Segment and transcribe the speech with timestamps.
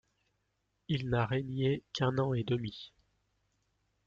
[0.87, 2.91] Il n'a régné qu'un an et demi.